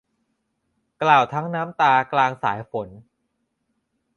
[1.01, 2.87] กล่าวทั้งน้ำตากลางสายฝน